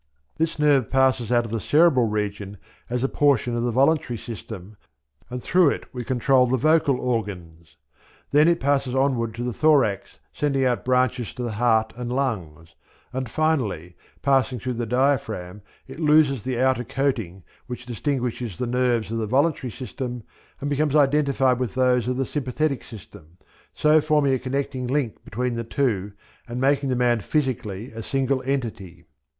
[0.37, 2.57] This nerve passes out of the cerebral region
[2.89, 4.75] as a portion of the voluntary system,
[5.29, 7.77] and through it we control the vocal organs;
[8.31, 12.73] then it passes onwards to the thorax sending out branches to the heart and lungs;
[13.13, 19.11] and finally, passing through the diaphragm, it loses the outer coating which distinguishes the nerves
[19.11, 20.23] of the voluntary system
[20.59, 23.37] and becomes identified with those of the sympathetic system,
[23.75, 26.13] so forming a connecting link between the two
[26.47, 29.05] and making the man physically a single entity.